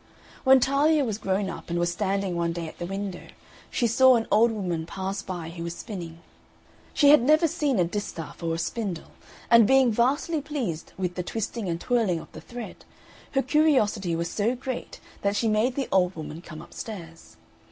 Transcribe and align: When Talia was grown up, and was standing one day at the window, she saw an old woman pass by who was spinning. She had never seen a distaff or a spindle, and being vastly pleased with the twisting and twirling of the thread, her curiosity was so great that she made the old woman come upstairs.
When 0.43 0.59
Talia 0.59 1.05
was 1.05 1.19
grown 1.19 1.47
up, 1.47 1.69
and 1.69 1.77
was 1.77 1.91
standing 1.91 2.35
one 2.35 2.53
day 2.53 2.67
at 2.67 2.79
the 2.79 2.87
window, 2.87 3.27
she 3.69 3.85
saw 3.85 4.15
an 4.15 4.27
old 4.31 4.51
woman 4.51 4.87
pass 4.87 5.21
by 5.21 5.49
who 5.51 5.63
was 5.63 5.75
spinning. 5.77 6.23
She 6.91 7.09
had 7.11 7.21
never 7.21 7.47
seen 7.47 7.77
a 7.77 7.83
distaff 7.85 8.41
or 8.41 8.55
a 8.55 8.57
spindle, 8.57 9.11
and 9.51 9.67
being 9.67 9.91
vastly 9.91 10.41
pleased 10.41 10.91
with 10.97 11.13
the 11.13 11.21
twisting 11.21 11.69
and 11.69 11.79
twirling 11.79 12.19
of 12.19 12.31
the 12.31 12.41
thread, 12.41 12.83
her 13.33 13.43
curiosity 13.43 14.15
was 14.15 14.27
so 14.27 14.55
great 14.55 14.99
that 15.21 15.35
she 15.35 15.47
made 15.47 15.75
the 15.75 15.87
old 15.91 16.15
woman 16.15 16.41
come 16.41 16.63
upstairs. 16.63 17.37